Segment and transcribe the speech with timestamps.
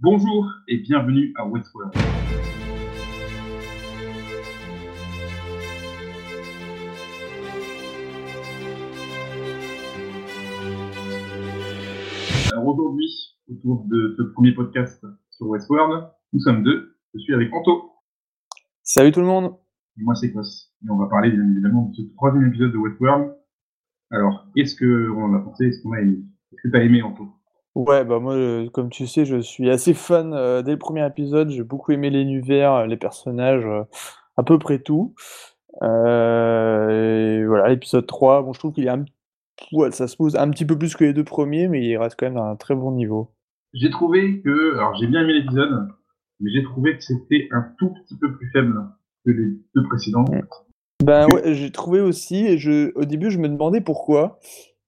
[0.00, 1.92] Bonjour et bienvenue à Westworld.
[12.52, 16.96] Alors aujourd'hui, autour de ce premier podcast sur Westworld, nous sommes deux.
[17.14, 17.92] Je suis avec Anto.
[18.82, 19.54] Salut tout le monde.
[19.98, 20.72] Et moi c'est Kos.
[20.84, 23.36] Et on va parler bien évidemment de ce troisième épisode de Westworld.
[24.10, 25.66] Alors, est-ce qu'on en a pensé?
[25.66, 26.24] Est-ce qu'on a aimé?
[26.52, 27.41] Est-ce que tu as aimé Anto?
[27.74, 31.06] Ouais, bah moi, euh, comme tu sais, je suis assez fan euh, dès le premier
[31.06, 31.50] épisode.
[31.50, 33.84] J'ai beaucoup aimé l'univers, euh, les personnages, euh,
[34.36, 35.14] à peu près tout.
[35.82, 39.04] Euh, et voilà, l'épisode 3, bon, je trouve qu'il est un...
[39.72, 42.16] ouais, ça se pose un petit peu plus que les deux premiers, mais il reste
[42.18, 43.30] quand même à un très bon niveau.
[43.72, 45.88] J'ai trouvé que, alors j'ai bien aimé l'épisode,
[46.40, 48.74] mais j'ai trouvé que c'était un tout petit peu plus faible
[49.24, 50.26] que les deux précédents.
[51.02, 54.38] Ben ouais, j'ai trouvé aussi, et je, au début, je me demandais pourquoi.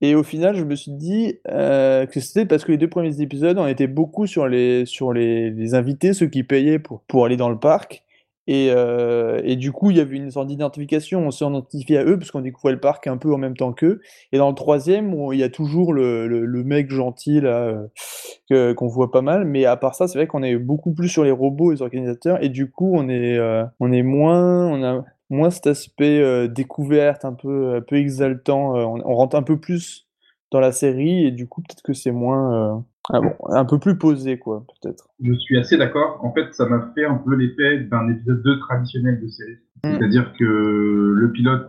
[0.01, 3.21] Et au final, je me suis dit euh, que c'était parce que les deux premiers
[3.21, 7.37] épisodes, on était beaucoup sur les, sur les, invités, ceux qui payaient pour, pour aller
[7.37, 8.03] dans le parc.
[8.47, 12.05] Et, euh, et du coup, il y avait une sorte d'identification, on s'est identifié à
[12.05, 14.03] eux parce qu'on découvrait le parc un peu en même temps qu'eux.
[14.33, 18.87] Et dans le troisième, on- il y a toujours le, le, mec gentil euh, qu'on
[18.89, 19.47] voit pas mal.
[19.47, 21.83] Mais à part ça, c'est vrai qu'on est beaucoup plus sur les robots et les
[21.83, 22.43] organisateurs.
[22.43, 23.39] Et du coup, on est,
[23.81, 25.05] on est moins, on a
[25.35, 28.77] moins cet aspect euh, découverte, un peu, un peu exaltant.
[28.77, 30.07] euh, on, on rentre un peu plus
[30.51, 32.81] dans la série et du coup, peut-être que c'est moins, euh,
[33.13, 35.09] ah bon, un peu plus posé, quoi, peut-être.
[35.23, 36.21] Je suis assez d'accord.
[36.23, 39.57] En fait, ça m'a fait un peu l'effet d'un épisode 2 traditionnel de série.
[39.85, 39.99] Mm.
[39.99, 41.69] C'est-à-dire que le pilote,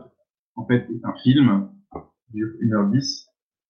[0.56, 1.68] en fait, est un film,
[2.34, 3.26] dure 1h10,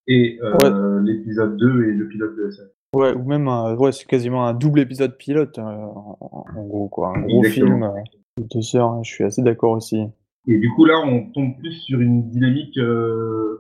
[0.08, 2.70] et euh, l'épisode 2 est le pilote de la série.
[2.94, 6.18] Ouais, ou même, un- ouais, c'est quasiment un double épisode pilote, euh, en,
[6.56, 7.14] en gros, quoi.
[7.18, 7.68] Un gros Exactement.
[7.78, 8.02] film euh,
[8.38, 9.98] deux heures, hein, je suis assez d'accord aussi.
[10.48, 13.60] Et du coup, là, on tombe plus sur une dynamique euh,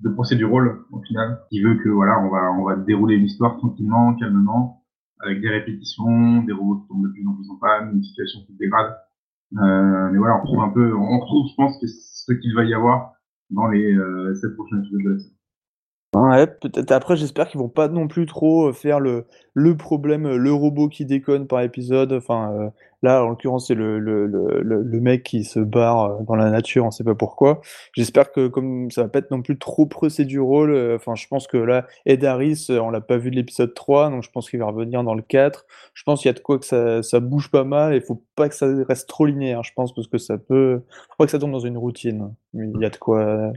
[0.00, 3.58] de procédural, au final, qui veut que, voilà, on va, on va dérouler une histoire
[3.58, 4.84] tranquillement, calmement,
[5.20, 8.40] avec des répétitions, des robots qui tombent de plus en plus en panne, une situation
[8.46, 8.96] qui se dégrade.
[9.58, 12.74] Euh, mais voilà, on retrouve un peu, on retrouve, je pense, ce qu'il va y
[12.74, 13.12] avoir
[13.50, 15.37] dans les euh, sept prochains épisodes de la série.
[16.14, 16.90] Ouais, peut-être.
[16.92, 19.26] Après, j'espère qu'ils vont pas non plus trop euh, faire le,
[19.76, 22.14] problème, euh, le robot qui déconne par épisode.
[22.14, 22.70] Enfin, euh,
[23.02, 24.00] là, en l'occurrence, c'est le,
[25.02, 27.60] mec qui se barre dans la nature, on sait pas pourquoi.
[27.92, 31.86] J'espère que comme ça va pas être non plus trop procédural, je pense que là,
[32.06, 35.04] Ed Harris, on l'a pas vu de l'épisode 3, donc je pense qu'il va revenir
[35.04, 35.66] dans le 4.
[35.92, 36.64] Je pense qu'il y a de quoi que
[37.02, 40.08] ça, bouge pas mal et faut pas que ça reste trop linéaire, je pense, parce
[40.08, 40.80] que ça peut,
[41.10, 42.34] faut pas que ça tombe dans une routine.
[42.54, 43.52] Il y a de quoi,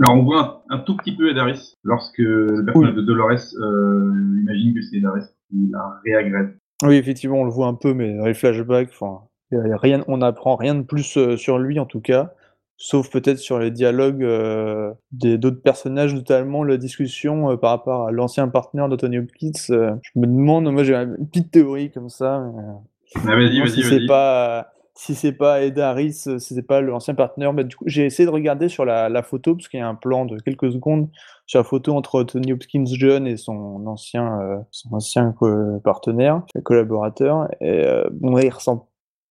[0.00, 3.38] Alors, on voit un, un tout petit peu Ed Harris lorsque le personnage de Dolores
[3.60, 6.50] euh, imagine que c'est Ed Harris qui la réagresse.
[6.82, 9.20] Oui, effectivement, on le voit un peu, mais dans les flashbacks, enfin,
[9.52, 12.32] rien, on n'apprend rien de plus euh, sur lui en tout cas,
[12.76, 18.12] sauf peut-être sur les dialogues euh, des d'autres personnages, notamment la discussion par rapport à
[18.12, 19.52] l'ancien partenaire d'Anthony Hopkins.
[19.68, 22.62] je me demande, moi j'ai une petite théorie comme ça, mais,
[23.26, 26.62] Ah, vas-y, moi, vas-y, si c'est pas si c'est pas Ed Harris, euh, si c'est
[26.62, 29.80] pas l'ancien partenaire, mais du coup j'ai essayé de regarder sur la, photo parce qu'il
[29.80, 31.08] y a un plan de quelques secondes
[31.46, 36.42] sur la photo entre Tony Hopkins jeune et son ancien euh, son ancien co- partenaire,
[36.62, 37.48] collaborateur.
[37.60, 38.82] Et euh, bon, il ressemble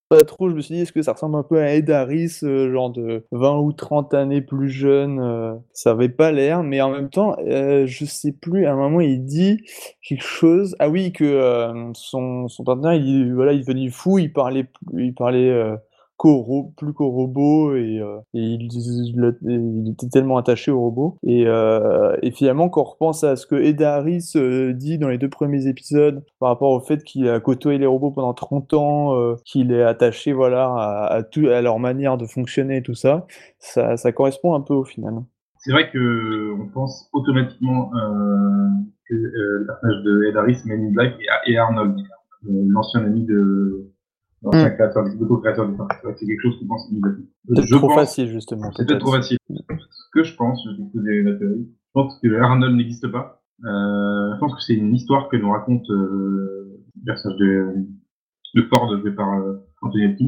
[0.09, 0.49] pas trop.
[0.49, 2.91] Je me suis dit, est-ce que ça ressemble un peu à Ed Harris, euh, genre
[2.91, 7.09] de 20 ou 30 années plus jeune euh, Ça avait pas l'air, mais en même
[7.09, 8.65] temps, euh, je sais plus.
[8.65, 9.63] À un moment, il dit
[10.01, 10.75] quelque chose.
[10.79, 14.19] Ah oui, que euh, son, son partenaire, il, voilà, il devenait fou.
[14.19, 14.65] Il parlait,
[14.97, 15.75] il parlait euh,
[16.17, 21.17] plus qu'au robot et, euh, il, était tellement attaché au robot.
[21.23, 25.09] Et, euh, et finalement, quand on repense à ce que Ed Harris euh, dit dans
[25.09, 28.73] les deux premiers épisodes par rapport au fait qu'il a côtoyé les robots pendant 30
[28.73, 30.73] ans, qu'il est attaché voilà,
[31.09, 33.25] à, tout, à leur manière de fonctionner et tout ça,
[33.59, 35.13] ça, correspond un peu au final.
[35.59, 41.13] C'est vrai que on pense automatiquement que le personnage de Ed Harris, Men in Black
[41.47, 41.97] et, Arnold,
[42.45, 43.92] l'ancien ami de
[44.43, 44.73] l'ancien Mm.
[44.75, 45.91] créateur, l'auto-créateur du parc.
[46.03, 47.25] C'est C'est quelque chose qu'on pense immédiatement.
[47.49, 48.71] Je trop pense- facile, justement.
[48.73, 49.37] C'est peut-être trop facile.
[49.49, 53.41] Ce que je pense, je vais poser la théorie, je pense que Arnold n'existe pas.
[53.63, 57.73] Euh, je pense que c'est une histoire que nous raconte euh, le personnage de,
[58.55, 60.27] de Ford joué par euh, Anthony Hopkins.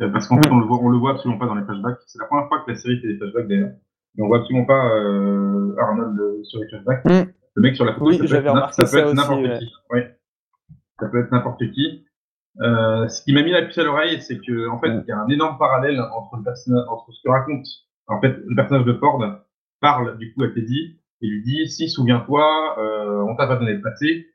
[0.00, 1.98] Euh, parce qu'en fait, on le voit, on le voit absolument pas dans les flashbacks.
[2.06, 3.72] C'est la première fois que la série fait des flashbacks d'ailleurs.
[4.16, 7.04] Mais on voit absolument pas euh, Arnold euh, sur les flashbacks.
[7.04, 7.30] Mm.
[7.54, 9.58] Le mec sur la photo, Oui, ça peut être, ça peut être n'importe ouais.
[9.58, 9.66] qui.
[9.90, 10.16] Ouais.
[11.00, 12.04] Ça peut être n'importe qui.
[12.60, 15.12] Euh, ce qui m'a mis la puce à l'oreille, c'est que en fait, il y
[15.12, 17.64] a un énorme parallèle entre le personnage, entre ce que raconte
[18.08, 19.22] en fait le personnage de Ford
[19.80, 23.72] parle du coup à Teddy et lui dit si souviens-toi, euh, on t'a pas donné
[23.72, 24.26] le passé,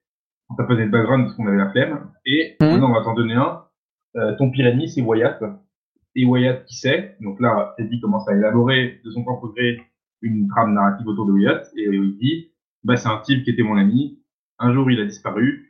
[0.50, 2.72] on t'a pas donné le background parce qu'on avait la flemme et Mhm.
[2.72, 3.64] maintenant on va t'en donner un.
[4.16, 5.44] Euh, ton pire ennemi c'est Wyatt
[6.16, 7.18] et Wyatt qui sait?
[7.22, 9.78] Donc là, Teddy commence à élaborer de son propre gré
[10.24, 12.52] une trame narrative autour de Wyatt et il dit
[12.84, 14.19] bah c'est un type qui était mon ami.
[14.60, 15.67] Un jour il a disparu.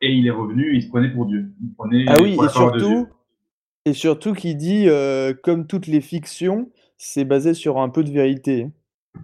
[0.00, 1.52] Et il est revenu, il se prenait pour Dieu.
[1.60, 3.08] Il prenait Ah oui, pour et surtout,
[3.84, 8.10] et surtout qui dit, euh, comme toutes les fictions, c'est basé sur un peu de
[8.10, 8.70] vérité.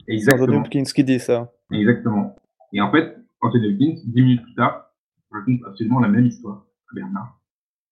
[0.09, 0.61] Exactement.
[0.61, 1.53] Hopkins qui dit ça.
[1.71, 2.37] Exactement.
[2.73, 4.91] Et en fait, Anthony Hopkins, dix minutes plus tard,
[5.31, 7.39] raconte absolument la même histoire Bernard.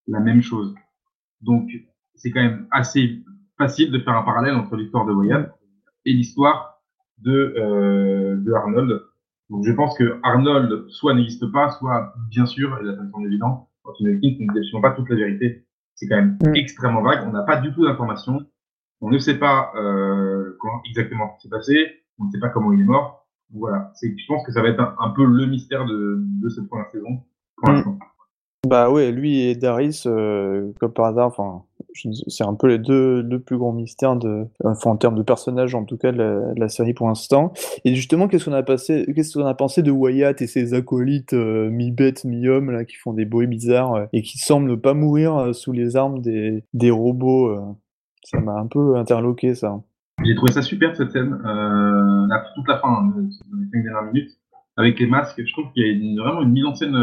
[0.07, 0.73] La même chose.
[1.41, 1.69] Donc,
[2.15, 3.23] c'est quand même assez
[3.57, 5.51] facile de faire un parallèle entre l'histoire de Wyatt
[6.05, 6.81] et l'histoire
[7.19, 9.01] de, euh, de Arnold.
[9.49, 13.11] Donc, je pense que Arnold, soit n'existe pas, soit, bien sûr, et là, ça me
[13.11, 15.65] semble évident, Anthony Hopkins ne absolument pas toute la vérité.
[15.93, 16.55] C'est quand même Mm.
[16.55, 17.25] extrêmement vague.
[17.27, 18.39] On n'a pas du tout d'informations.
[19.01, 21.75] On ne sait pas euh, comment exactement ce qui s'est passé.
[22.19, 23.27] On ne sait pas comment il est mort.
[23.53, 23.91] Voilà.
[23.95, 26.67] C'est, je pense que ça va être un, un peu le mystère de, de cette
[26.67, 27.21] première saison
[27.57, 27.73] pour Mm.
[27.73, 27.99] l'instant.
[28.67, 31.63] Bah ouais, lui et Daris, euh, comme par hasard, enfin,
[32.27, 34.17] c'est un peu les deux, plus grands mystères
[34.63, 37.53] en termes de personnages, en tout cas, de la, série pour l'instant.
[37.83, 42.85] Et justement, qu'est-ce qu'on a pensé de Wyatt et ses acolytes, euh, mi-bêtes, mi-hommes, là,
[42.85, 45.95] qui font des bruits bizarres, euh, et qui semblent ne pas mourir euh, sous les
[45.95, 47.55] armes des, robots,
[48.23, 49.81] ça m'a un peu interloqué, ça.
[50.23, 51.31] J'ai trouvé ça super cette scène,
[52.55, 54.31] toute la fin, hein, dans les cinq dernières minutes,
[54.77, 55.41] avec les masques.
[55.45, 56.93] Je trouve qu'il y a vraiment une mise en scène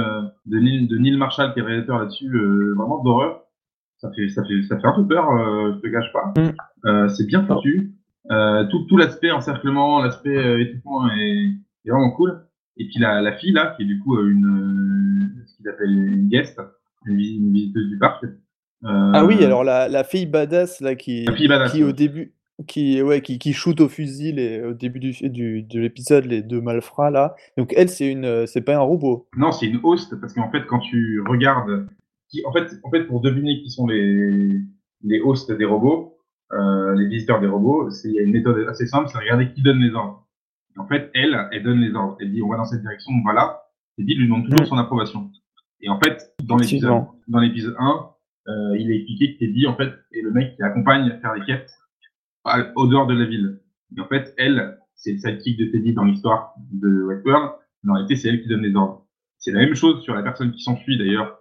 [0.46, 2.30] de Neil, Marshall qui est réalisateur là-dessus,
[2.76, 3.41] vraiment d'horreur.
[4.02, 6.32] Ça fait, ça fait, ça fait un peu peur, euh, je te cache pas.
[6.36, 6.54] Mm.
[6.86, 7.92] Euh, c'est bien foutu.
[8.32, 11.44] Euh, tout, tout l'aspect encerclement, l'aspect euh, étouffement est,
[11.84, 12.44] est vraiment cool.
[12.78, 16.28] Et puis la, la fille là, qui est du coup une, ce qu'il appelle une
[16.28, 16.60] guest,
[17.06, 18.24] une, une visiteuse du parc.
[18.82, 22.34] Ah oui, alors la, la fille badass, là, qui, La fille badass, qui au début,
[22.66, 26.42] qui, ouais, qui, qui shoot au fusil les, au début du, du, de l'épisode, les
[26.42, 27.36] deux malfrats, là.
[27.56, 29.28] Donc elle, c'est une, c'est pas un robot.
[29.36, 31.86] Non, c'est une host parce qu'en fait, quand tu regardes,
[32.32, 34.58] qui, en fait, en fait, pour deviner qui sont les
[35.04, 36.16] les hosts des robots,
[36.52, 39.52] euh, les visiteurs des robots, c'est il y a une méthode assez simple, c'est regarder
[39.52, 40.26] qui donne les ordres.
[40.74, 42.16] Et en fait, elle, elle donne les ordres.
[42.20, 43.62] Elle dit on va dans cette direction, on va là.
[43.98, 44.66] Et lui demande toujours Mm.
[44.66, 45.30] son approbation.
[45.82, 48.08] Et en fait, dans l'épisode dans l'épisode 1,
[48.48, 51.34] euh, il est expliqué que Teddy en fait est le mec qui accompagne à faire
[51.34, 51.70] les quêtes
[52.44, 53.60] à- au dehors de la ville.
[53.96, 57.50] Et en fait, elle, c'est le sidekick de Teddy dans l'histoire de Westworld,
[57.82, 59.04] mais en réalité, c'est elle qui donne les ordres.
[59.38, 61.38] C'est la même chose sur la personne qui s'enfuit d'ailleurs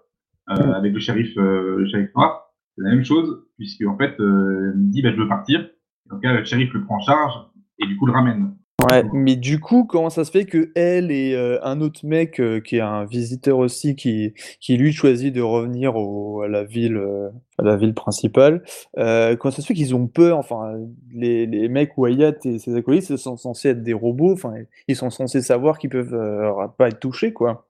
[0.50, 0.72] euh, Mm.
[0.74, 2.52] avec le shérif, euh, le shérif noir.
[2.78, 5.68] C'est la même chose puisque en fait, euh, il dit bah, je veux partir.
[6.10, 7.34] Donc là, le shérif le prend en charge
[7.80, 8.56] et du coup le ramène.
[8.90, 12.40] Ouais, mais du coup, comment ça se fait que elle et euh, un autre mec
[12.40, 16.64] euh, qui est un visiteur aussi, qui, qui lui choisit de revenir au, à la
[16.64, 17.30] ville, euh,
[17.60, 18.64] à la ville principale,
[18.96, 20.74] comment ça se fait qu'ils ont peur, enfin,
[21.14, 24.54] les, les mecs Wyatt et ses acolytes, sont censés être des robots, enfin,
[24.88, 27.68] ils sont censés savoir qu'ils peuvent pas être touchés, quoi.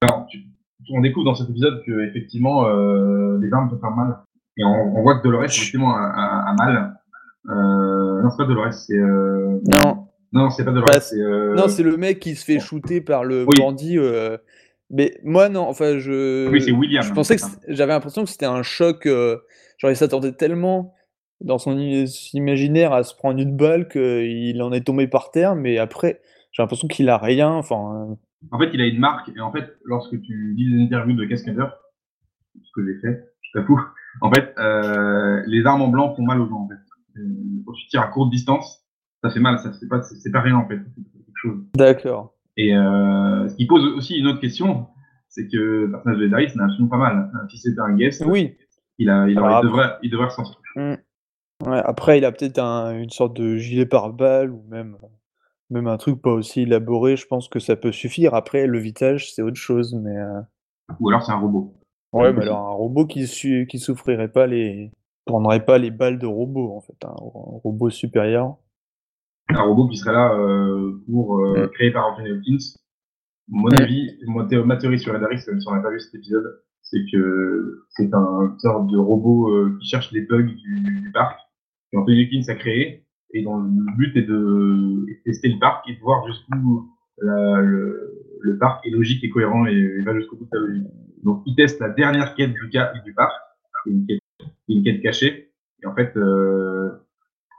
[0.00, 0.38] Alors, tu-
[0.92, 4.18] on découvre dans cet épisode que effectivement euh, les armes peuvent faire mal.
[4.56, 6.94] Et on, on voit que Dolores effectivement a, a- a mal.
[7.48, 9.58] Euh, non, c'est pas Dolores, c'est euh...
[9.82, 11.54] Non, non, c'est pas Dolores, Bah, c'est euh...
[11.54, 13.58] non, c'est le mec qui se fait shooter par le Oui.
[13.58, 13.98] bandit.
[14.90, 16.50] Mais moi, non, enfin, je.
[16.50, 17.02] oui, c'est William.
[17.02, 19.06] Je pensais que j'avais l'impression que c'était un choc.
[19.06, 20.94] genre, il s'attendait tellement
[21.40, 21.78] dans son
[22.34, 26.20] imaginaire à se prendre une balle qu'il en est tombé par terre, mais après,
[26.52, 27.50] j'ai l'impression qu'il a rien.
[27.50, 28.14] Enfin, euh,
[28.52, 31.24] En fait, il a une marque, et en fait, lorsque tu lis les interviews de
[31.24, 31.66] Cascader,
[32.62, 33.80] ce que j'ai fait, je t'avoue,
[34.20, 37.20] en fait, euh, les armes en blanc font mal aux gens, en fait.
[37.20, 37.22] Euh,
[37.66, 38.84] Quand tu tires à courte distance,
[39.22, 40.78] ça fait mal, ça, c'est pas, c'est pas rien, en fait.
[40.96, 41.58] C'est quelque chose.
[41.74, 42.34] d'accord.
[42.56, 44.88] Et euh, ce qui pose aussi une autre question,
[45.28, 47.30] c'est que le personnage de Daris n'a absolument pas mal.
[47.50, 48.56] Si c'était un guest, Oui.
[48.98, 50.60] il, a, il, devrait, il devrait s'en sortir.
[50.76, 54.96] Ouais, après, il a peut-être un- une sorte de gilet pare-balles ou même,
[55.70, 57.16] même un truc pas aussi élaboré.
[57.16, 58.34] Je pense que ça peut suffire.
[58.34, 60.16] Après, le vitage, c'est autre chose, mais.
[60.16, 60.40] euh,
[61.00, 61.74] Ou alors c'est un robot.
[62.12, 64.90] Ouais, mais alors un robot qui, su- qui souffrirait pas les
[65.26, 67.14] prendrait pas les balles de robot en fait, un, un
[67.62, 68.56] robot supérieur.
[69.48, 71.70] Un robot qui serait là euh, pour euh, Mm.
[71.70, 72.58] créé par Anthony Hopkins.
[73.48, 73.74] Mon Mm.
[73.74, 76.62] avis, mon thé- ma théorie sur Daris, même si on n'a pas vu cet épisode,
[76.82, 81.38] c'est que c'est un sorte de robot euh, qui cherche les bugs du, du parc
[81.92, 85.58] que Anthony Hopkins a créé et dont le but est de est de tester le
[85.58, 90.44] parc et de voir jusqu'où le, parc est logique et cohérent et, va jusqu'au bout
[90.44, 90.86] de sa logique.
[91.22, 93.32] Donc il teste la dernière quête du, du parc,
[93.84, 94.20] qui
[94.68, 96.90] une quête, cachée, et en fait, euh,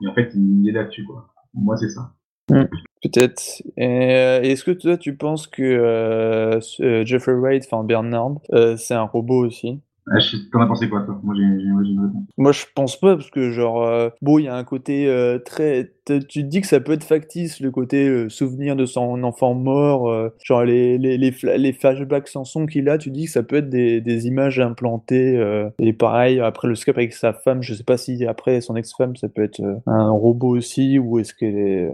[0.01, 1.05] et en fait il est là-dessus.
[1.53, 2.13] Moi c'est ça.
[2.47, 3.63] Peut-être.
[3.77, 6.59] Et, euh, Est-ce que toi tu penses que euh,
[7.05, 8.39] Jeffrey Wright, enfin Bernard,
[8.77, 9.79] c'est un robot aussi?
[10.13, 10.17] Ah,
[10.51, 11.17] T'en as pensé quoi toi?
[11.23, 12.11] Moi j'ai une.
[12.37, 15.39] Moi je pense pas parce que genre euh, bon il y a un côté euh,
[15.39, 19.23] très tu te dis que ça peut être factice le côté euh, souvenir de son
[19.23, 20.11] enfant mort
[20.43, 23.43] genre les les les, fla- les flashbacks sans son qu'il a tu dis que ça
[23.43, 25.39] peut être des, des images implantées
[25.79, 29.15] et pareil après le Skype avec sa femme je sais pas si après son ex-femme
[29.15, 31.89] ça peut être un robot aussi ou est-ce qu'elle est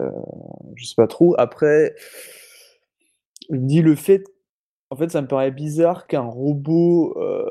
[0.75, 1.93] je sais pas trop après
[3.49, 4.23] je me dis le fait
[4.89, 7.43] En fait, ça me paraît bizarre qu'un robot, heu,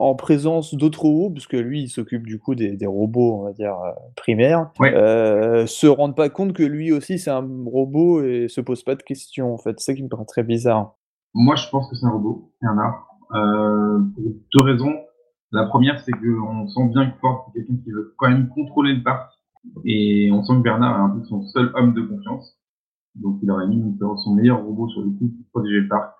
[0.00, 3.52] en présence d'autres robots, puisque lui, il s'occupe du coup des des robots, on va
[3.52, 4.92] dire, heu, primaires, Ouais.
[4.96, 8.96] heu, se rende pas compte que lui aussi c'est un robot et se pose pas
[8.96, 9.78] de questions, en fait.
[9.78, 10.96] C'est ça qui me paraît très bizarre.
[11.32, 13.06] Moi, je pense que c'est un robot, Bernard,
[13.36, 14.24] heu, pour
[14.58, 14.94] 2 raisons.
[15.52, 18.94] La première, c'est qu'on sent bien que Ford, c'est quelqu'un qui veut quand même contrôler
[18.94, 19.30] le parc
[19.84, 22.56] et on sent que Bernard est un peu son seul homme de confiance.
[23.16, 23.82] Donc il aurait mis
[24.24, 26.14] son meilleur robot sur le coup pour protéger le parc,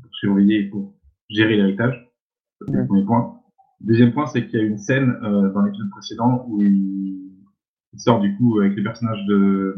[0.00, 0.94] pour surveiller et pour
[1.30, 2.08] gérer l'héritage.
[2.66, 3.38] C'est le premier point.
[3.80, 7.30] Deuxième point, c'est qu'il y a une scène, heu, dans l'épisode précédent où il
[7.94, 9.76] il sort du coup avec les personnages de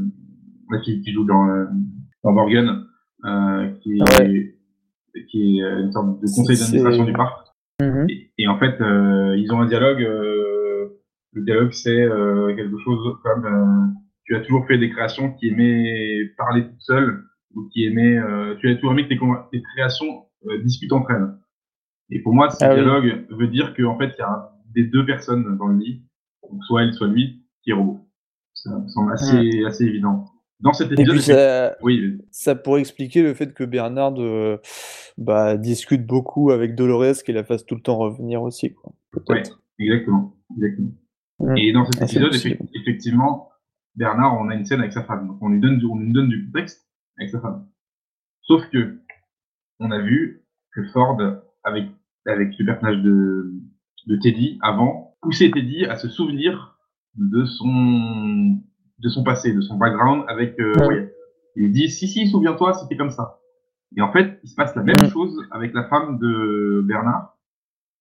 [0.84, 1.68] qui qui jouent dans, heu,
[2.22, 2.84] dans Morgan,
[3.24, 4.54] heu, qui est Ouais.
[5.30, 7.46] qui est, heu, une sorte de conseil d'administration du parc
[7.80, 8.06] mmh mh.
[8.10, 12.08] et et en fait, heu, ils ont un dialogue, le dialogue c'est,
[12.56, 13.94] quelque chose comme,
[14.24, 17.24] «Tu as toujours fait des créations qui aimaient parler toutes seules
[17.56, 19.18] ou qui aimaient, heu, tu as toujours aimé que tes
[19.52, 21.28] tes créations, heu, discutent entre elles»
[22.10, 22.74] et pour moi, ce Ah oui.
[22.74, 26.04] dialogue veut dire qu'en fait, il y a des 2 personnes dans le lit,
[26.50, 28.00] donc soit elle, soit lui, qui est robot.
[28.54, 29.66] Ça me semble Mmh.
[29.66, 30.26] assez évident.
[30.60, 34.60] Dans cet Et épisode, ça oui, ça pourrait expliquer le fait que Bernard, heu,
[35.18, 38.92] bah, discute beaucoup avec Dolores, qui la fasse tout le temps revenir aussi, quoi,
[39.28, 39.62] Ouais, peut-être.
[39.78, 40.92] exactement, exactement
[41.40, 41.56] Mmh.
[41.58, 42.32] et dans cet Ah, épisode,
[42.74, 43.50] effectivement,
[43.96, 46.12] Bernard, on a une scène avec sa femme, donc on lui donne du on lui
[46.12, 46.86] donne du contexte
[47.18, 47.66] avec sa femme.
[48.42, 50.44] Sauf qu'on a vu
[50.74, 51.18] que Ford,
[51.64, 51.86] avec
[52.26, 53.52] avec le personnage de
[54.06, 56.76] de Teddy avant, poussait Teddy à se souvenir
[57.16, 58.60] de son
[58.98, 60.86] de son passé, de son background avec, heu, Mmh.
[60.86, 61.10] Wyatt.
[61.56, 63.38] Il dit: «Si, si, souviens-toi, c'était comme ça»
[63.96, 65.10] et en fait, il se passe la même Mmh.
[65.10, 67.33] chose avec la femme de Bernard.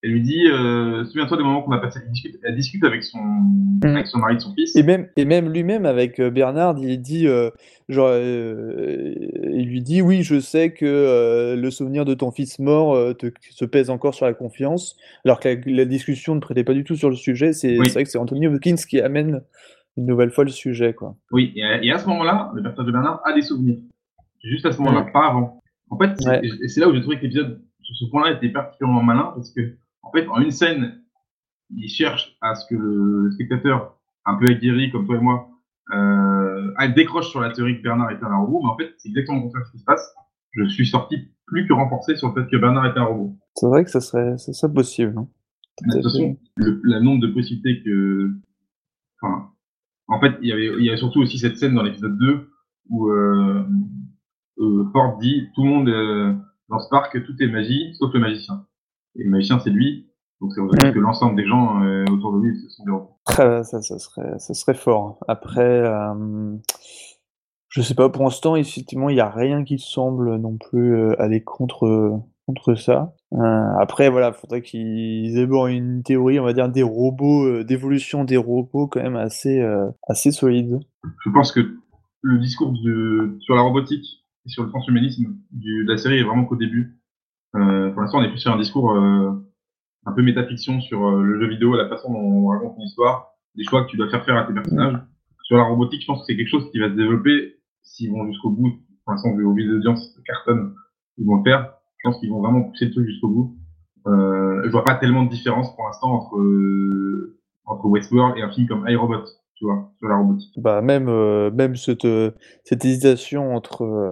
[0.03, 3.03] Elle lui dit, heu: «Souviens-toi des moments qu'on a passés» elle discute elle discute avec
[3.03, 4.75] son Mmh avec son mari de son fils.
[4.75, 7.51] et même et même lui-même avec, heu, Bernard, il dit, heu,
[7.89, 13.27] genre, il lui dit: «Oui, je sais que, le souvenir de ton fils mort, te
[13.49, 14.95] se pèse encore sur la confiance»,
[15.25, 17.51] alors que la la discussion ne prêtait pas du tout sur le sujet.
[17.53, 17.89] C'est Oui.
[17.89, 19.41] vrai que c'est Anthony Hopkins qui amène
[19.97, 21.15] une nouvelle fois le sujet, quoi.
[21.31, 23.77] Oui et à et à ce moment-là, le personnage de Bernard a des souvenirs.
[24.43, 25.61] Juste à ce moment-là, pas avant.
[25.89, 26.41] En fait, c'est Ouais.
[26.63, 29.51] et c'est là où j'ai trouvé que l'épisode, sur ce point-là, était particulièrement malin parce
[30.03, 31.01] qu'en fait, en une scène,
[31.75, 35.49] il cherche à ce que le spectateur, un peu aguerri comme toi et moi,
[35.93, 39.09] heu, ah, décroche sur la théorie que Bernard était un robot, mais en fait, c'est
[39.09, 40.13] exactement le contraire qui se passe.
[40.51, 43.35] Je suis sorti plus que renforcé sur le fait que Bernard était un robot.
[43.55, 45.27] C'est vrai que ça serait ça serait possible, hein.
[45.81, 48.29] De toute façon, le la nombre de possibilités que
[49.19, 49.49] enfin,
[50.07, 52.49] en fait, il y avait il y avait surtout aussi cette scène dans l'épisode 2
[52.89, 53.65] où, heu
[54.59, 56.35] heu, Ford dit: «Tout le monde, heu,
[56.69, 58.65] dans ce parc, tout est magie, sauf le magicien»
[59.15, 60.09] et le magicien, c'est lui,
[60.41, 60.93] donc ça voudrait dire Mmh.
[60.93, 63.09] que l'ensemble des gens, heu, autour de lui, ce sont des robots.
[63.27, 65.19] Ça ça serait ça serait fort.
[65.27, 66.59] Après, hem,
[67.69, 71.21] je sais pas, pour l'instant, effectivement, il y a rien qui semble non plus, heu,
[71.21, 73.13] aller contre, contre ça.
[73.33, 73.39] Heu,
[73.79, 78.87] après, voilà, faudrait qu'ils élaborent une théorie, on va dire, des robots, d'évolution des robots
[78.87, 79.59] quand même assez,
[80.07, 80.79] assez solide.
[81.25, 81.61] Je pense que
[82.21, 86.45] le discours de sur la robotique et sur le transhumanisme de la série est vraiment
[86.45, 86.99] qu'au début.
[87.55, 89.43] Heu, pour l'instant, on est plus sur un discours, heu,
[90.05, 93.33] un peu métafiction sur, heu, le jeu vidéo, la façon dont on raconte une histoire,
[93.55, 94.97] les choix que tu dois faire faire à tes personnages.
[95.43, 98.25] Sur la robotique, je pense que c'est quelque chose qui va se développer s'ils vont
[98.27, 98.71] jusqu'au bout.
[99.05, 100.73] Pour l'instant, vu au vu des audiences cartonnent,
[101.17, 101.73] ils vont le faire.
[101.97, 103.57] Je pense qu'ils vont vraiment pousser le truc jusqu'au bout.
[104.07, 108.51] Heu, je vois pas tellement de différence pour l'instant entre, heu, entre Westworld et un
[108.51, 109.23] film comme iRobot,
[109.63, 109.91] tu vois?
[109.99, 110.53] Sur la robotique.
[110.57, 112.33] Bah, même, heu, même cette, heu,
[112.65, 114.11] cette hésitation entre, heu,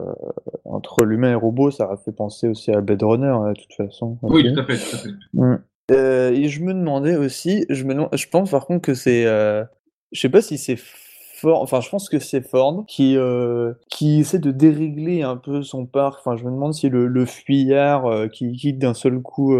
[0.63, 3.59] entre l'humain et le robot, ça m'a fait penser aussi à Blade Runner, hein, de
[3.61, 5.09] toute façon, Oui, tout à fait, tout à fait.
[5.91, 10.19] Heu et je me demandais aussi, je me je pense par contre que c'est, je
[10.19, 13.17] sais pas si c'est Ford, enfin, je pense que c'est Ford qui,
[13.89, 16.19] qui essaie de dérégler un peu son parc.
[16.19, 19.53] Enfin, je me demande si le le fuyard, qui quitte d'un seul coup,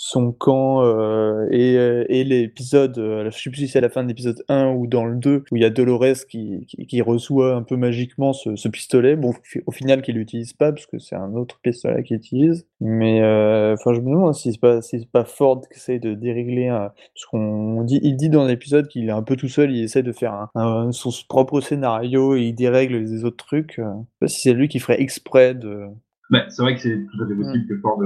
[0.00, 3.88] son camp, heu et heu et l'épisode, heu, je sais plus si c'est à la
[3.88, 6.86] fin de l'épisode 1 ou dans le 2 où il y a Dolores qui qui
[6.86, 9.16] qui reçoit un peu magiquement ce ce pistolet.
[9.16, 9.32] Bon,
[9.66, 12.64] au final, qu'il utilise pas parce que c'est un autre pistolet qu'il utilise.
[12.80, 16.14] Mais heu, enfin, je me demande si c'est pas si pas Ford qui essaie de
[16.14, 19.72] dérégler un parce qu'on dit il dit dans l'épisode qu'il est un peu tout seul,
[19.74, 23.74] il essaie de faire un un son propre scénario et il dérègle les autres trucs,
[23.78, 23.88] je sais
[24.20, 25.86] pas si c'est lui qui ferait exprès de
[26.30, 27.42] Bah, c'est vrai que c'est tout à fait Mmh.
[27.42, 27.98] possible que Ford,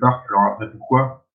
[0.00, 0.26] parc.
[0.30, 1.26] Alors après, pourquoi?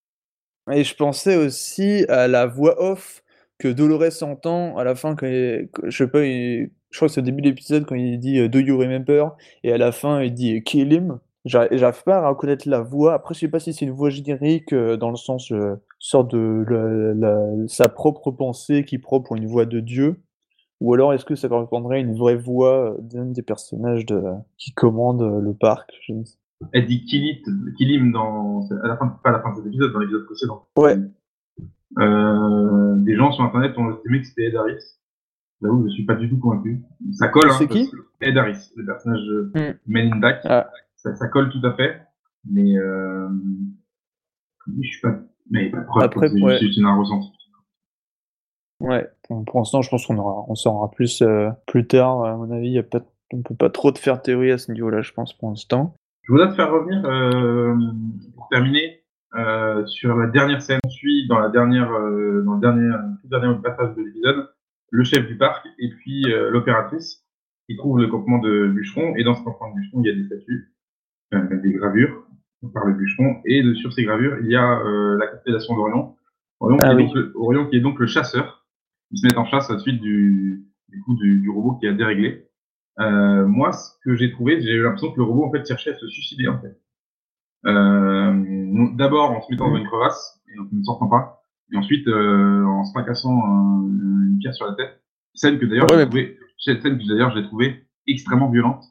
[0.71, 3.23] Et je pensais aussi à la voix off
[3.59, 7.41] que Dolores entend à la fin je sais pas, je crois que c'est au début
[7.41, 10.63] de l'épisode quand il dit, heu: «Do you remember?» et à la fin il dit:
[10.63, 11.19] «Kill him».
[11.45, 13.13] J'arri j'arrive pas à reconnaître la voix.
[13.13, 16.31] Après, je sais pas si c'est une voix générique, heu, dans le sens, heu, sorte
[16.33, 20.21] de sa propre pensée qui pour une voix de Dieu
[20.81, 24.05] ou alors est-ce que ça correspondrait à une vraie voix, d'un des personnages
[24.57, 25.91] qui commande, le parc?
[26.07, 26.37] Je ne sais
[26.71, 27.41] elle dit Kill
[27.77, 30.67] Killim dans, à la fin, pas à la fin de cet épisode, dans l'épisode précédent.
[30.77, 30.97] Ouais.
[31.99, 34.83] Euh, des gens sur internet ont estimé que c'était Ed Harris.
[35.61, 36.83] J'avoue, je suis pas du tout convaincu.
[37.13, 37.55] Ça colle, hein.
[37.57, 37.89] C'est qui
[38.21, 39.77] Ed Harris, le personnage de Hmm.
[39.87, 40.41] Men in Black.
[40.45, 40.69] Ah.
[40.95, 42.01] Ça, ça colle tout à fait.
[42.49, 43.29] Mais, euh,
[44.81, 45.19] je suis pas,
[45.49, 46.59] mais pas de preuve, Après, c'est ouais.
[46.59, 47.31] juste un ressenti.
[48.81, 52.23] Ouais, pour, pour l'instant, je pense qu'on aura, on saura plus euh, plus tard.
[52.23, 52.99] À mon avis, y a pas,
[53.31, 55.95] on peut pas trop te faire théorie à ce niveau-là, je pense, pour l'instant.
[56.25, 57.75] Je voudrais te faire revenir, euh,
[58.35, 59.01] pour terminer,
[59.35, 60.79] euh, sur la dernière scène.
[60.83, 62.91] On suit dans la dernière, euh, dans le dernier,
[63.21, 64.49] tout dernier passage de l'épisode,
[64.89, 67.23] le chef du parc et puis euh, l'opératrice
[67.67, 69.15] qui trouve le campement de bûcheron.
[69.17, 70.73] Et dans ce campement de bûcheron, il y a des statues,
[71.33, 72.23] euh, des gravures
[72.73, 73.41] par le bûcheron.
[73.45, 76.15] Et de, sur ces gravures, il y a euh, la constellation d'Orion.
[76.59, 77.05] Orion, Ah qui est oui.
[77.05, 78.65] donc le, Orion qui est donc le chasseur.
[79.11, 81.87] Ils se mettent en chasse à la suite du, du coup du, du robot qui
[81.87, 82.47] a déréglé.
[82.99, 85.91] Euh, moi, ce que j'ai trouvé, j'ai eu l'impression que le robot en fait cherchait
[85.91, 86.79] à se suicider en fait.
[87.65, 88.33] Euh,
[88.95, 91.41] D'abord en se mettant dans une crevasse et en ne sortant pas,
[91.73, 95.01] et ensuite euh, en se fracassant un- une pierre sur la tête.
[95.33, 98.83] Scène que d'ailleurs Ouais, j'ai mais- cette scène que d'ailleurs j'ai trouvé extrêmement violente.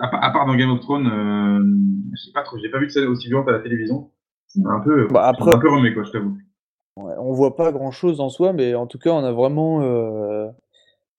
[0.00, 2.78] À, pa- à part dans Game of Thrones, euh, je sais pas trop, j'ai pas
[2.78, 4.10] vu de scène aussi violente à la télévision.
[4.56, 6.38] M'a un peu, Bah, après- un peu remué quoi, je t'avoue.
[6.96, 9.80] Ouais, on voit pas grand-chose en soi, mais en tout cas, on a vraiment,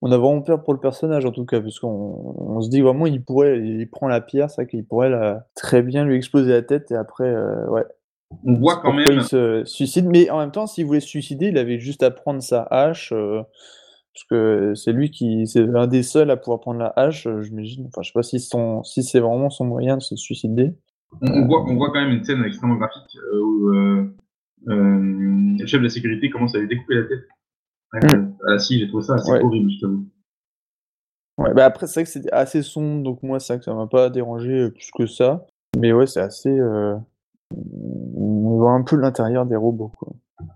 [0.02, 2.80] on a vraiment peur pour le personnage, en tout cas, parce qu'on on se dit
[2.80, 6.50] vraiment, il pourrait, il prend la pierre, vrai qu'il pourrait la- très bien lui exploser
[6.50, 7.84] la tête, et après, euh, ouais.
[8.44, 11.06] On voit quand Pourquoi même, il se suicide, mais en même temps, s'il voulait se
[11.06, 13.42] suicider, il avait juste à prendre sa hache, euh,
[14.14, 17.42] parce que c'est lui qui, c'est l'un des seuls à pouvoir prendre la hache, euh,
[17.42, 17.86] j'imagine.
[17.86, 20.74] Enfin, je sais pas si son, si c'est vraiment son moyen de se suicider.
[21.20, 24.04] on, on voit, on voit quand même une scène extrêmement graphique où euh,
[24.66, 27.24] le chef de la sécurité commence à lui découper la tête.
[27.92, 29.42] La scie, j'ai trouvé ça assez Ouais.
[29.42, 30.06] horrible, t'avoue.
[31.38, 33.74] Ouais, bah après, c'est vrai que c'est assez sombre, donc moi, c'est vrai que ça
[33.74, 35.46] m'a pas dérangé euh, plus que ça.
[35.78, 36.50] Mais ouais, c'est assez.
[36.50, 36.94] euh,
[37.54, 40.12] On voit un peu l'intérieur des robots, quoi.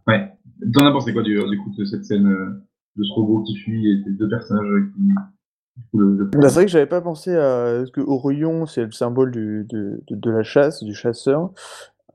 [0.07, 0.33] Ouais.
[0.75, 2.62] T'en as pensé quoi du, du coup de cette scène euh,
[2.96, 5.09] de ce robot qui fuit et ces deux personnages qui.
[5.94, 9.31] le- Bah, c'est vrai que j'avais pas pensé à ce que Orion, c'est le symbole
[9.31, 11.51] du, de, de, de la chasse, du chasseur.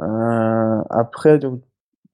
[0.01, 1.61] Euh, après, donc,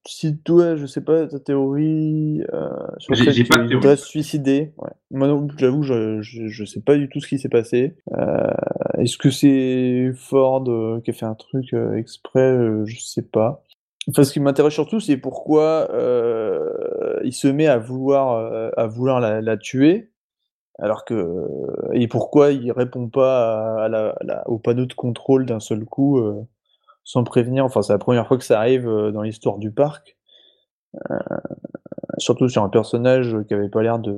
[0.08, 2.68] si toi, je sais pas, ta théorie euh,
[2.98, 4.72] sur le fait pas de se suicider.
[4.78, 4.90] Ouais.
[5.10, 7.94] Moi, non, j'avoue, je, je, je sais pas du tout ce qui s'est passé.
[8.16, 8.50] Euh,
[8.98, 13.22] Est-ce que c'est Ford euh, qui a fait un truc euh, exprès euh, Je sais
[13.22, 13.62] pas.
[14.08, 19.20] Enfin, ce qui m'intéresse surtout, c'est pourquoi euh, il se met à vouloir, à vouloir
[19.20, 20.10] la, la tuer,
[20.78, 21.44] alors que
[21.92, 25.60] et pourquoi il répond pas à, à la, à la- au panneau de contrôle d'un
[25.60, 26.18] seul coup
[27.08, 27.64] sans prévenir.
[27.64, 30.16] Enfin, c'est la première fois que ça arrive euh, dans l'histoire du parc,
[31.10, 31.18] Euh,
[32.18, 34.14] surtout sur un personnage qui avait pas l'air de,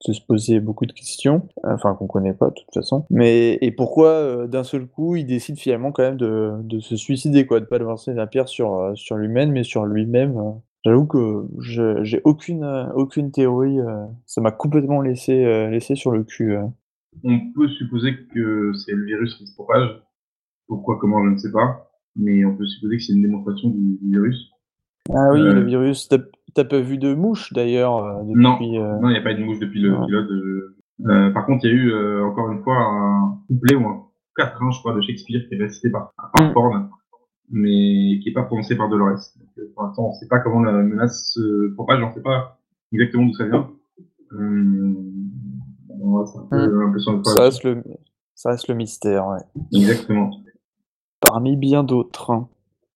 [0.00, 3.06] se poser beaucoup de questions, enfin qu'on connaît pas de toute façon.
[3.10, 7.46] Mais et pourquoi euh, d'un seul coup il décide finalement quand même de, se suicider
[7.46, 10.60] quoi, de pas lancer la pierre sur sur lui-même mais sur lui-même.
[10.84, 13.78] J'avoue que j'ai aucune aucune théorie.
[14.26, 16.56] ça m'a complètement laissé laissé sur le cul.
[17.24, 19.88] On peut supposer que c'est le virus qui se propage.
[20.68, 21.85] Pourquoi, comment, je ne sais pas.
[22.18, 24.50] Mais on peut supposer que c'est une démonstration du, du virus.
[25.10, 26.08] Ah oui, Euh, le virus.
[26.54, 28.54] T'as pas vu de mouche d'ailleurs euh, Non.
[28.54, 28.78] depuis.
[28.78, 30.06] euh, Non, il n'y a pas eu de mouche depuis le Ouais.
[30.06, 30.30] pilote.
[30.30, 30.76] euh.
[31.06, 34.02] Euh, par contre, il y a eu euh, encore une fois un couplet ou un
[34.34, 36.52] quatrain, je crois, de Shakespeare qui est récité par, par Mm.
[36.54, 36.72] Ford,
[37.50, 39.18] mais qui n'est pas prononcé par Dolores.
[39.38, 42.14] Donc, euh, pour l'instant, on ne sait pas comment la menace se propage, on ne
[42.14, 42.58] sait pas
[42.92, 43.68] exactement d'où ça vient.
[46.00, 47.82] Voilà, c'est un peu, un peu sur le Ça reste le
[48.34, 49.26] ça reste le mystère.
[49.28, 49.38] Ouais.
[49.72, 50.30] Exactement.
[51.26, 52.30] Parmi bien d'autres.
[52.30, 52.48] hein.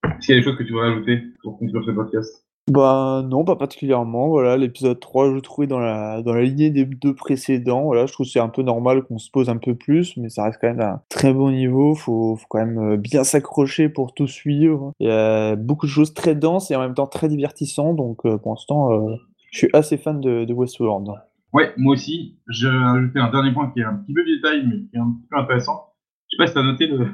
[0.04, 2.46] Est-ce qu'il y a des choses que tu voudrais ajouter pour conclure ce podcast?
[2.70, 4.28] Bah non, pas particulièrement.
[4.28, 7.82] Voilà, l'épisode 3, je le trouvais dans la, dans la lignée des deux précédents.
[7.82, 10.28] Voilà, je trouve que c'est un peu normal qu'on se pose un peu plus, mais
[10.28, 11.96] ça reste quand même à un très bon niveau.
[11.96, 14.92] Faut, faut quand même euh, bien s'accrocher pour tout suivre.
[15.00, 17.96] Il y a beaucoup de choses très denses et en même temps très divertissantes.
[17.96, 19.16] Donc euh, pour l'instant, euh,
[19.50, 21.08] je suis assez fan de, de Westworld.
[21.52, 22.38] Ouais, moi aussi.
[22.46, 25.00] Je vais ajouter un dernier point qui est un petit peu détail, mais qui est
[25.00, 25.86] un petit peu intéressant.
[26.30, 27.08] Je sais pas si tu as noté le,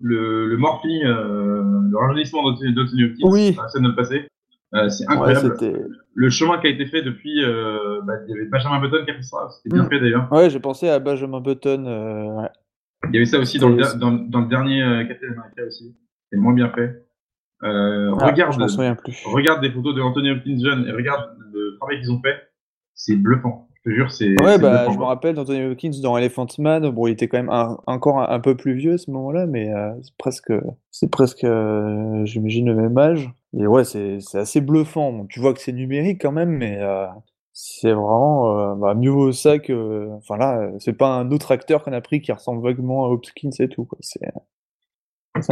[0.00, 2.72] le, le morphing, euh, le rajeunissement d'Anthony
[3.04, 3.54] Hopkins Oui.
[3.56, 4.28] la scène de le passé.
[4.74, 5.54] Euh, c'est incroyable.
[5.58, 5.80] c'était.
[6.14, 9.10] le chemin qui a été fait depuis, euh, bah, il y avait Benjamin Button qui
[9.12, 9.88] a fait ça, c'était bien Mm.
[9.88, 10.32] fait d'ailleurs.
[10.32, 11.84] Ouais, j'ai pensé à Benjamin Button.
[11.86, 12.48] euh, ouais.
[13.08, 15.28] Il y avait ça aussi dans le, C'était- der- dans, dans le dernier euh, Captain
[15.28, 15.96] America aussi.
[16.30, 17.06] C'est moins bien fait.
[17.62, 17.68] Ah,
[18.26, 19.22] regarde, je plus.
[19.26, 22.36] regarde des photos de Anthony Hopkins jeune et regarde le travail qu'ils ont fait.
[22.94, 23.65] C'est bluffant.
[23.86, 24.42] Je te jure, c'est.
[24.42, 26.90] Ouais, bah, je me rappelle d'Anthony Hopkins dans Elephant Man.
[26.90, 29.46] Bon, il était quand même un- encore un, un peu plus vieux à ce moment-là,
[29.46, 30.52] mais euh, c'est presque,
[30.90, 33.30] c'est presque, euh, j'imagine, le même âge.
[33.56, 35.12] Et ouais, c'est, c'est assez bluffant.
[35.12, 37.06] Bon, tu vois que c'est numérique quand même, mais euh,
[37.52, 41.92] c'est vraiment, bah, mieux vaut ça que, enfin là, c'est pas un autre acteur qu'on
[41.92, 43.98] a pris qui ressemble vaguement à Hopkins et tout, quoi.
[44.00, 44.20] C'est,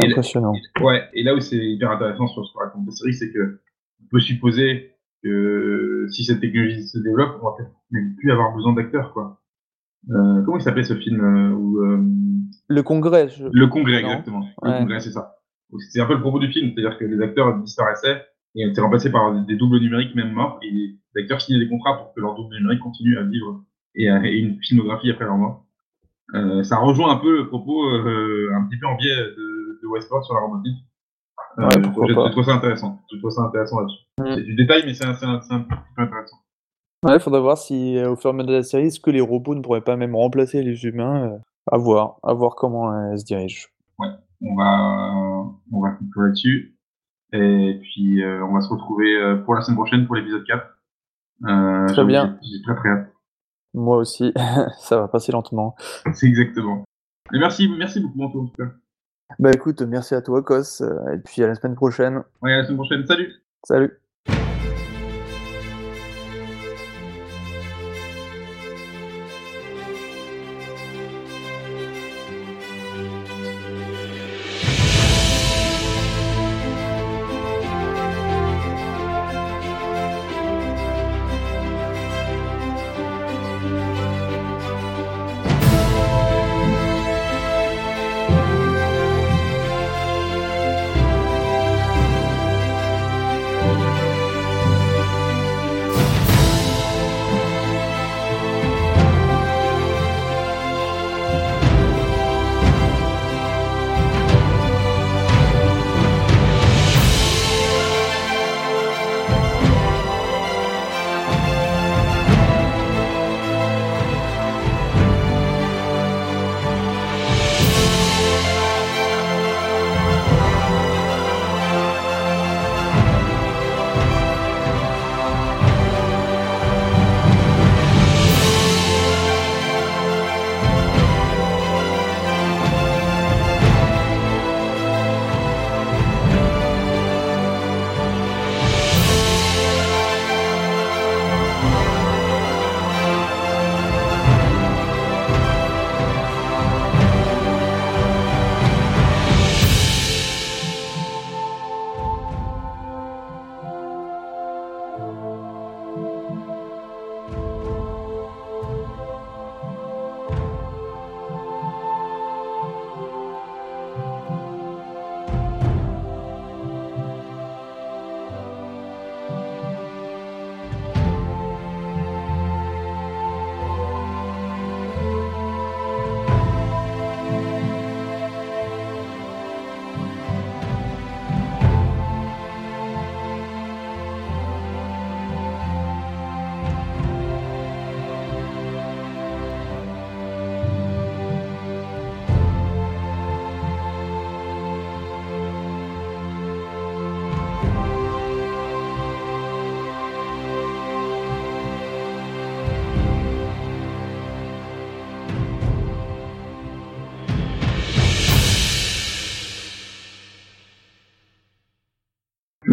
[0.03, 0.53] impressionnant.
[0.81, 3.61] Ouais, et là où c'est hyper intéressant sur ce que raconte la série, c'est que
[4.03, 4.94] on peut supposer
[5.29, 9.41] que si cette technologie se développe, on va peut-être plus avoir besoin d'acteurs, quoi.
[10.11, 11.99] Euh, comment il s'appelait ce film euh, où, euh,
[12.69, 14.09] Le congrès, je- Le Congrès, Non.
[14.09, 14.45] exactement.
[14.61, 14.77] Le.
[14.79, 15.35] Congrès, c'est ça.
[15.91, 18.21] C'est un peu le propos du film, c'est-à-dire que les acteurs disparaissaient
[18.55, 21.97] et étaient remplacés par des doubles numériques même morts, et les acteurs signaient des contrats
[21.97, 23.63] pour que leur double numérique continue à vivre
[23.95, 25.65] et, à- et une filmographie après leur mort.
[26.63, 30.33] Ça rejoint un peu le propos un petit peu en biais de, de Westworld sur
[30.35, 30.77] la robotique.
[31.57, 32.25] Ouais, je, pas.
[32.27, 33.01] je trouve ça intéressant.
[33.11, 34.04] Je trouve ça intéressant là-dessus.
[34.19, 34.35] Mm.
[34.35, 36.37] C'est du détail, mais c'est un, c'est un, c'est un petit peu intéressant.
[37.03, 39.11] Ouais, faudra voir si euh, au fur et à mesure de la série, est-ce que
[39.11, 41.37] les robots ne pourraient pas même remplacer les humains euh,
[41.71, 43.69] À voir, à voir comment euh, elle se dirige.
[44.41, 46.75] On va, on va conclure là-dessus.
[47.33, 50.65] Et puis, euh, on va se retrouver euh, pour la semaine prochaine pour l'épisode 4.
[51.43, 52.39] Euh, Très j'avoue, bien.
[52.41, 53.13] J'ai j'ai très très hâte.
[53.73, 54.33] Moi aussi,
[54.79, 55.75] ça va passer lentement.
[56.13, 56.83] C'est exactement.
[57.33, 58.71] Et merci, merci beaucoup, Anto, en tout cas.
[59.39, 62.23] Bah écoute, merci à toi, Kos, euh, et puis à la semaine prochaine.
[62.41, 63.05] Ouais, à la semaine prochaine.
[63.05, 63.33] Salut!
[63.63, 63.99] Salut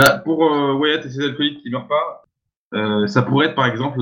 [0.03, 2.25] Bah, pour euh, Wyatt et ses alcooliques qui meurent pas,
[2.75, 4.01] euh, ça pourrait être par exemple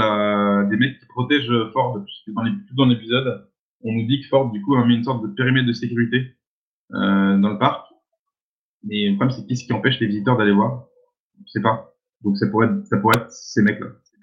[0.70, 3.46] des mecs qui protègent Ford, puisque dans tout dans l'épisode,
[3.82, 6.36] on nous dit que Ford du coup a mis une sorte de périmètre de sécurité
[6.94, 7.86] euh, dans le parc.
[8.84, 10.86] Mais le problème c'est qu'est-ce qui empêche les visiteurs d'aller voir?
[11.44, 11.92] Je sais pas.
[12.22, 13.88] Donc ça pourrait être ces mecs-là.